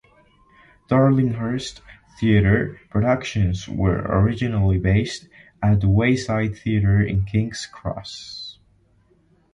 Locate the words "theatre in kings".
6.57-7.67